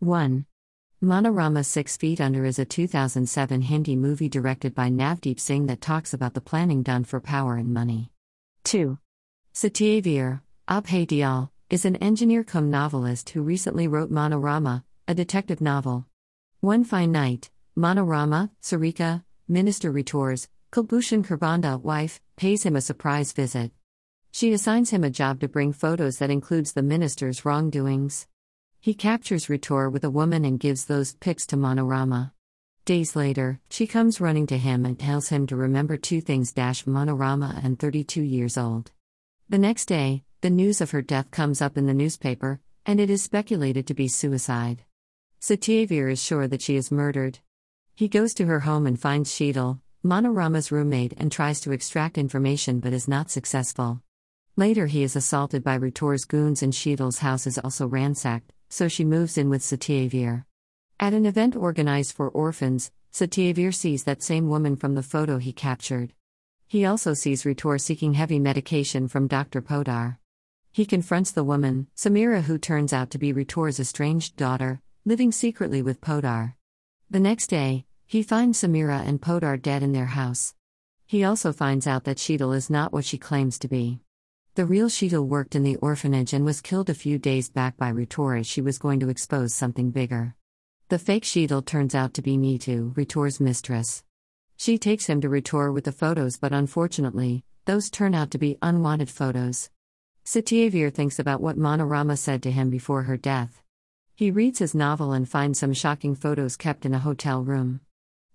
1. 0.00 0.44
Manorama 1.02 1.64
Six 1.64 1.96
Feet 1.96 2.20
Under 2.20 2.44
is 2.44 2.58
a 2.58 2.66
2007 2.66 3.62
Hindi 3.62 3.96
movie 3.96 4.28
directed 4.28 4.74
by 4.74 4.90
Navdeep 4.90 5.40
Singh 5.40 5.66
that 5.66 5.80
talks 5.80 6.12
about 6.12 6.34
the 6.34 6.40
planning 6.42 6.82
done 6.82 7.02
for 7.02 7.18
power 7.18 7.56
and 7.56 7.72
money. 7.72 8.10
2. 8.64 8.98
Satyavir, 9.54 10.42
Abhay 10.68 11.06
Deol, 11.06 11.48
is 11.70 11.86
an 11.86 11.96
engineer 11.96 12.44
cum 12.44 12.70
novelist 12.70 13.30
who 13.30 13.40
recently 13.40 13.88
wrote 13.88 14.10
Manorama, 14.12 14.84
a 15.08 15.14
detective 15.14 15.62
novel. 15.62 16.04
One 16.60 16.84
fine 16.84 17.10
night, 17.10 17.50
Manorama, 17.74 18.50
Sarika, 18.62 19.24
Minister 19.48 19.90
Rathore's, 19.90 20.46
Kulbhushan 20.72 21.24
Kharbanda, 21.26 21.80
wife, 21.80 22.20
pays 22.36 22.64
him 22.64 22.76
a 22.76 22.82
surprise 22.82 23.32
visit. 23.32 23.72
She 24.30 24.52
assigns 24.52 24.90
him 24.90 25.04
a 25.04 25.10
job 25.10 25.40
to 25.40 25.48
bring 25.48 25.72
photos 25.72 26.18
that 26.18 26.28
includes 26.28 26.74
the 26.74 26.82
minister's 26.82 27.46
wrongdoings. 27.46 28.26
He 28.86 28.94
captures 28.94 29.46
Rathore 29.46 29.90
with 29.90 30.04
a 30.04 30.10
woman 30.10 30.44
and 30.44 30.60
gives 30.60 30.84
those 30.84 31.14
pics 31.14 31.44
to 31.46 31.56
Manorama. 31.56 32.30
Days 32.84 33.16
later, 33.16 33.58
she 33.68 33.84
comes 33.84 34.20
running 34.20 34.46
to 34.46 34.56
him 34.56 34.86
and 34.86 34.96
tells 34.96 35.28
him 35.28 35.48
to 35.48 35.56
remember 35.56 35.96
two 35.96 36.20
things 36.20 36.52
dash 36.52 36.84
Manorama 36.84 37.64
and 37.64 37.80
32 37.80 38.22
years 38.22 38.56
old. 38.56 38.92
The 39.48 39.58
next 39.58 39.86
day, 39.86 40.22
the 40.40 40.50
news 40.50 40.80
of 40.80 40.92
her 40.92 41.02
death 41.02 41.32
comes 41.32 41.60
up 41.60 41.76
in 41.76 41.86
the 41.86 41.94
newspaper, 41.94 42.60
and 42.86 43.00
it 43.00 43.10
is 43.10 43.24
speculated 43.24 43.88
to 43.88 43.94
be 43.94 44.06
suicide. 44.06 44.84
Satyaveer 45.40 46.08
is 46.12 46.22
sure 46.22 46.46
that 46.46 46.62
she 46.62 46.76
is 46.76 46.92
murdered. 46.92 47.40
He 47.96 48.06
goes 48.06 48.34
to 48.34 48.46
her 48.46 48.60
home 48.60 48.86
and 48.86 49.00
finds 49.00 49.32
Sheetal, 49.32 49.80
Manorama's 50.04 50.70
roommate, 50.70 51.14
and 51.16 51.32
tries 51.32 51.60
to 51.62 51.72
extract 51.72 52.18
information 52.18 52.78
but 52.78 52.92
is 52.92 53.08
not 53.08 53.32
successful. 53.32 54.00
Later, 54.54 54.86
he 54.86 55.02
is 55.02 55.16
assaulted 55.16 55.64
by 55.64 55.76
Rathore's 55.76 56.24
goons, 56.24 56.62
and 56.62 56.72
Sheetal's 56.72 57.18
house 57.18 57.48
is 57.48 57.58
also 57.58 57.88
ransacked, 57.88 58.52
so 58.76 58.88
she 58.88 59.06
moves 59.06 59.38
in 59.38 59.48
with 59.48 59.62
Satyavir. 59.62 60.44
At 61.00 61.14
an 61.14 61.24
event 61.24 61.56
organized 61.56 62.12
for 62.12 62.28
orphans, 62.28 62.90
Satyavir 63.10 63.74
sees 63.74 64.04
that 64.04 64.22
same 64.22 64.50
woman 64.50 64.76
from 64.76 64.94
the 64.94 65.02
photo 65.02 65.38
he 65.38 65.50
captured. 65.50 66.12
He 66.68 66.84
also 66.84 67.14
sees 67.14 67.44
Rathore 67.44 67.80
seeking 67.80 68.12
heavy 68.12 68.38
medication 68.38 69.08
from 69.08 69.28
Dr. 69.28 69.62
Podar. 69.62 70.18
He 70.72 70.84
confronts 70.84 71.30
the 71.30 71.42
woman, 71.42 71.86
Samira, 71.96 72.42
who 72.42 72.58
turns 72.58 72.92
out 72.92 73.08
to 73.12 73.18
be 73.18 73.32
Rathore's 73.32 73.80
estranged 73.80 74.36
daughter, 74.36 74.82
living 75.06 75.32
secretly 75.32 75.80
with 75.80 76.02
Podar. 76.02 76.52
The 77.08 77.20
next 77.20 77.46
day, 77.46 77.86
he 78.04 78.22
finds 78.22 78.60
Samira 78.60 79.08
and 79.08 79.22
Podar 79.22 79.56
dead 79.56 79.82
in 79.82 79.92
their 79.92 80.12
house. 80.20 80.54
He 81.06 81.24
also 81.24 81.50
finds 81.50 81.86
out 81.86 82.04
that 82.04 82.18
Sheetal 82.18 82.54
is 82.54 82.68
not 82.68 82.92
what 82.92 83.06
she 83.06 83.16
claims 83.16 83.58
to 83.60 83.68
be. 83.68 84.00
The 84.56 84.64
real 84.64 84.88
Sheetal 84.88 85.26
worked 85.26 85.54
in 85.54 85.64
the 85.64 85.76
orphanage 85.76 86.32
and 86.32 86.42
was 86.42 86.62
killed 86.62 86.88
a 86.88 86.94
few 86.94 87.18
days 87.18 87.50
back 87.50 87.76
by 87.76 87.92
Rathore 87.92 88.40
as 88.40 88.46
she 88.46 88.62
was 88.62 88.78
going 88.78 89.00
to 89.00 89.10
expose 89.10 89.52
something 89.52 89.90
bigger. 89.90 90.34
The 90.88 90.98
fake 90.98 91.24
Sheetal 91.24 91.62
turns 91.62 91.94
out 91.94 92.14
to 92.14 92.22
be 92.22 92.38
Neetu, 92.38 92.94
Rathore's 92.94 93.38
mistress. 93.38 94.02
She 94.56 94.78
takes 94.78 95.04
him 95.04 95.20
to 95.20 95.28
Rathore 95.28 95.74
with 95.74 95.84
the 95.84 95.92
photos, 95.92 96.38
but 96.38 96.54
unfortunately, 96.54 97.44
those 97.66 97.90
turn 97.90 98.14
out 98.14 98.30
to 98.30 98.38
be 98.38 98.56
unwanted 98.62 99.10
photos. 99.10 99.68
Satyaveer 100.24 100.90
thinks 100.90 101.18
about 101.18 101.42
what 101.42 101.58
Manorama 101.58 102.16
said 102.16 102.42
to 102.44 102.50
him 102.50 102.70
before 102.70 103.02
her 103.02 103.18
death. 103.18 103.62
He 104.14 104.30
reads 104.30 104.60
his 104.60 104.74
novel 104.74 105.12
and 105.12 105.28
finds 105.28 105.58
some 105.58 105.74
shocking 105.74 106.14
photos 106.14 106.56
kept 106.56 106.86
in 106.86 106.94
a 106.94 106.98
hotel 106.98 107.44
room. 107.44 107.80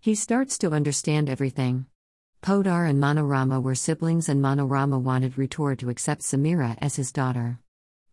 He 0.00 0.16
starts 0.16 0.58
to 0.58 0.72
understand 0.72 1.30
everything. 1.30 1.86
Podar 2.42 2.88
and 2.88 3.02
Manorama 3.02 3.62
were 3.62 3.74
siblings, 3.74 4.28
and 4.28 4.42
Manorama 4.42 5.00
wanted 5.00 5.34
Rathore 5.34 5.76
to 5.78 5.90
accept 5.90 6.22
Samira 6.22 6.76
as 6.80 6.96
his 6.96 7.12
daughter. 7.12 7.58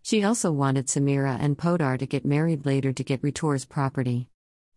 She 0.02 0.23
also 0.23 0.52
wanted 0.52 0.88
Samira 0.88 1.38
and 1.40 1.58
Podar 1.58 1.98
to 2.00 2.06
get 2.06 2.26
married 2.26 2.66
later 2.66 2.92
to 2.92 3.03
get 3.03 3.22
Rathore's 3.22 3.66
property. 3.66 4.28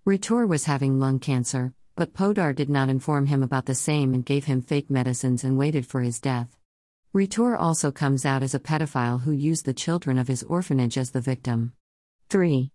Rathore 0.06 0.46
was 0.46 0.64
having 0.64 1.00
lung 1.00 1.18
cancer, 1.18 1.72
but 1.96 2.14
Podar 2.14 2.54
did 2.54 2.70
not 2.70 2.88
inform 2.88 3.26
him 3.26 3.42
about 3.42 3.66
the 3.66 3.74
same 3.74 4.14
and 4.14 4.24
gave 4.24 4.44
him 4.44 4.62
fake 4.62 4.90
medicines 4.90 5.44
and 5.44 5.58
waited 5.58 5.86
for 5.86 6.02
his 6.02 6.20
death. 6.20 6.56
Rathore 7.14 7.58
also 7.58 7.90
comes 7.90 8.24
out 8.24 8.42
as 8.42 8.54
a 8.54 8.60
pedophile 8.60 9.22
who 9.22 9.32
used 9.32 9.64
the 9.64 9.74
children 9.74 10.18
of 10.18 10.28
his 10.28 10.42
orphanage 10.44 10.98
as 10.98 11.10
the 11.10 11.20
victim. 11.20 11.72
3. 12.28 12.70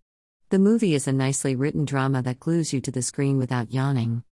The 0.50 0.58
movie 0.58 0.94
is 0.94 1.08
a 1.08 1.12
nicely 1.12 1.56
written 1.56 1.84
drama 1.84 2.20
that 2.22 2.40
glues 2.40 2.72
you 2.72 2.80
to 2.82 2.90
the 2.90 3.02
screen 3.02 3.38
without 3.38 3.72
yawning. 3.72 4.24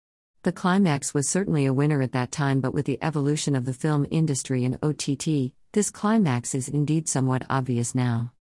The 0.43 0.53
climax 0.53 1.13
was 1.13 1.29
certainly 1.29 1.67
a 1.67 1.75
winner 1.75 2.01
at 2.01 2.13
that 2.13 2.33
time, 2.33 2.63
but 2.63 2.73
with 2.73 2.87
the 2.87 2.99
evolution 3.03 3.55
of 3.55 3.67
the 3.67 3.75
film 3.75 4.07
industry 4.11 4.65
and 4.65 4.79
OTT, 4.83 5.53
this 5.73 5.91
climax 5.91 6.55
is 6.55 6.67
indeed 6.67 7.11
somewhat 7.11 7.45
obvious 7.51 7.95
now. 7.95 8.33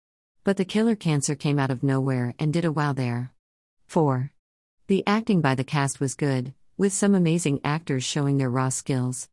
But 0.44 0.58
the 0.58 0.64
killer 0.64 0.94
cancer 0.94 1.34
came 1.34 1.58
out 1.58 1.72
of 1.72 1.82
nowhere 1.82 2.34
and 2.38 2.52
did 2.52 2.64
a 2.64 2.70
wow 2.70 2.92
there. 2.92 3.32
4. 3.88 4.30
The 4.86 5.02
acting 5.08 5.40
by 5.40 5.56
the 5.56 5.64
cast 5.64 5.98
was 5.98 6.14
good, 6.14 6.54
with 6.76 6.92
some 6.92 7.16
amazing 7.16 7.60
actors 7.64 8.04
showing 8.04 8.38
their 8.38 8.48
raw 8.48 8.68
skills. 8.68 9.28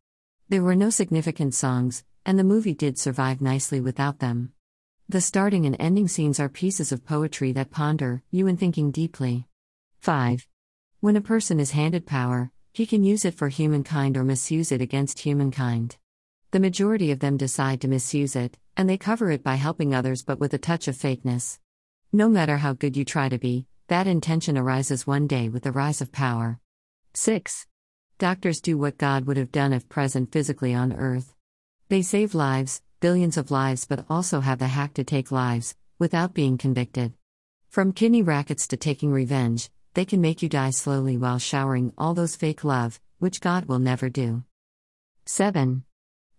There 0.48 0.64
were 0.64 0.74
no 0.74 0.90
significant 0.90 1.54
songs, 1.54 2.02
and 2.24 2.36
the 2.36 2.42
movie 2.42 2.74
did 2.74 2.98
survive 2.98 3.40
nicely 3.40 3.80
without 3.80 4.18
them. 4.18 4.52
The 5.08 5.20
starting 5.20 5.66
and 5.66 5.76
ending 5.78 6.08
scenes 6.08 6.40
are 6.40 6.48
pieces 6.48 6.90
of 6.90 7.06
poetry 7.06 7.52
that 7.52 7.70
ponder 7.70 8.24
you 8.32 8.48
in 8.48 8.56
thinking 8.56 8.90
deeply. 8.90 9.46
5. 10.00 10.48
When 10.98 11.14
a 11.14 11.20
person 11.20 11.60
is 11.60 11.70
handed 11.70 12.06
power, 12.06 12.50
he 12.76 12.84
can 12.84 13.02
use 13.02 13.24
it 13.24 13.32
for 13.32 13.48
humankind 13.48 14.18
or 14.18 14.22
misuse 14.22 14.70
it 14.70 14.82
against 14.82 15.20
humankind. 15.20 15.96
The 16.50 16.60
majority 16.60 17.10
of 17.10 17.20
them 17.20 17.38
decide 17.38 17.80
to 17.80 17.88
misuse 17.88 18.36
it, 18.36 18.58
and 18.76 18.86
they 18.86 18.98
cover 18.98 19.30
it 19.30 19.42
by 19.42 19.54
helping 19.54 19.94
others 19.94 20.22
but 20.22 20.38
with 20.38 20.52
a 20.52 20.58
touch 20.58 20.86
of 20.86 20.94
fakeness. 20.94 21.58
No 22.12 22.28
matter 22.28 22.58
how 22.58 22.74
good 22.74 22.94
you 22.94 23.02
try 23.02 23.30
to 23.30 23.38
be, 23.38 23.64
that 23.88 24.06
intention 24.06 24.58
arises 24.58 25.06
one 25.06 25.26
day 25.26 25.48
with 25.48 25.62
the 25.62 25.72
rise 25.72 26.02
of 26.02 26.12
power. 26.12 26.60
6. 27.14 27.66
Doctors 28.18 28.60
do 28.60 28.76
what 28.76 28.98
God 28.98 29.24
would 29.24 29.38
have 29.38 29.52
done 29.52 29.72
if 29.72 29.88
present 29.88 30.30
physically 30.30 30.74
on 30.74 30.92
earth. 30.92 31.34
They 31.88 32.02
save 32.02 32.34
lives, 32.34 32.82
billions 33.00 33.38
of 33.38 33.50
lives, 33.50 33.86
but 33.86 34.04
also 34.10 34.40
have 34.40 34.58
the 34.58 34.66
hack 34.66 34.92
to 34.94 35.04
take 35.04 35.32
lives, 35.32 35.74
without 35.98 36.34
being 36.34 36.58
convicted. 36.58 37.14
From 37.70 37.94
kidney 37.94 38.20
rackets 38.20 38.68
to 38.68 38.76
taking 38.76 39.12
revenge, 39.12 39.70
they 39.96 40.04
can 40.04 40.20
make 40.20 40.42
you 40.42 40.48
die 40.48 40.68
slowly 40.68 41.16
while 41.16 41.38
showering 41.38 41.90
all 41.96 42.12
those 42.12 42.36
fake 42.36 42.64
love, 42.64 43.00
which 43.18 43.40
God 43.40 43.64
will 43.64 43.78
never 43.78 44.10
do. 44.10 44.44
7. 45.24 45.84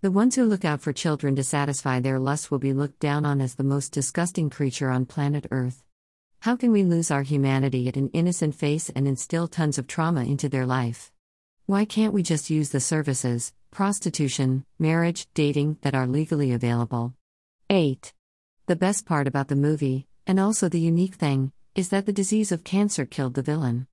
The 0.01 0.11
ones 0.11 0.35
who 0.35 0.45
look 0.45 0.63
out 0.63 0.79
for 0.79 0.93
children 0.93 1.35
to 1.37 1.43
satisfy 1.43 1.99
their 1.99 2.19
lust 2.19 2.51
will 2.51 2.59
be 2.59 2.71
looked 2.71 2.99
down 2.99 3.25
on 3.25 3.41
as 3.41 3.55
the 3.55 3.63
most 3.63 3.91
disgusting 3.91 4.51
creature 4.51 4.91
on 4.91 5.07
planet 5.07 5.47
Earth. 5.49 5.83
How 6.41 6.55
can 6.55 6.71
we 6.71 6.83
lose 6.83 7.09
our 7.09 7.23
humanity 7.23 7.87
at 7.87 7.97
an 7.97 8.11
innocent 8.13 8.53
face 8.53 8.91
and 8.91 9.07
instill 9.07 9.47
tons 9.47 9.79
of 9.79 9.87
trauma 9.87 10.23
into 10.23 10.49
their 10.49 10.67
life? 10.67 11.11
Why 11.65 11.83
can't 11.83 12.13
we 12.13 12.21
just 12.21 12.51
use 12.51 12.69
the 12.69 12.79
services, 12.79 13.53
prostitution, 13.71 14.65
marriage, 14.77 15.25
dating, 15.33 15.79
that 15.81 15.95
are 15.95 16.05
legally 16.05 16.53
available? 16.53 17.15
8. 17.71 18.13
The 18.67 18.75
best 18.75 19.07
part 19.07 19.25
about 19.25 19.47
the 19.47 19.55
movie, 19.55 20.05
and 20.27 20.39
also 20.39 20.69
the 20.69 20.79
unique 20.79 21.15
thing, 21.15 21.51
is 21.77 21.89
that 21.89 22.07
the 22.07 22.11
disease 22.11 22.51
of 22.51 22.63
cancer 22.63 23.05
killed 23.05 23.35
the 23.35 23.43
villain. 23.43 23.85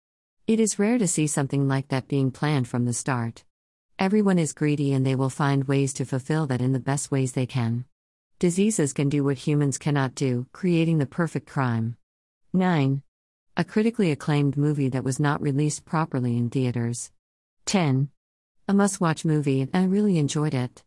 It 0.47 0.59
is 0.59 0.79
rare 0.79 0.97
to 0.97 1.07
see 1.07 1.27
something 1.27 1.69
like 1.69 1.89
that 1.89 2.09
being 2.09 2.31
planned 2.31 2.67
from 2.67 2.87
the 2.87 2.95
start. 2.95 3.45
Everyone 3.99 4.39
is 4.39 4.55
greedy 4.55 4.95
and 4.95 5.05
they 5.05 5.15
will 5.15 5.29
find 5.29 5.65
ways 5.65 5.93
to 5.95 6.07
fulfill 6.07 6.47
that 6.47 6.63
in 6.63 6.73
the 6.73 6.81
best 6.81 7.11
ways 7.11 7.33
they 7.33 7.45
can. 7.45 7.85
Diseases 8.39 8.95
can 8.95 9.11
do 9.11 9.23
what 9.23 9.37
humans 9.37 9.77
cannot 9.77 10.15
do, 10.15 10.47
creating 10.51 10.97
the 10.97 11.05
perfect 11.05 11.47
crime. 11.47 11.99
9. 12.55 13.03
A 13.59 13.65
critically 13.65 14.11
acclaimed 14.11 14.57
movie 14.57 14.89
that 14.89 15.05
was 15.05 15.21
not 15.21 15.43
released 15.43 15.85
properly 15.85 16.39
in 16.39 16.49
theaters. 16.49 17.13
10. 17.67 18.09
A 18.67 18.73
must 18.73 18.99
watch 18.99 19.27
movie, 19.27 19.61
and 19.61 19.71
I 19.75 19.85
really 19.85 20.17
enjoyed 20.17 20.55
it. 20.55 20.83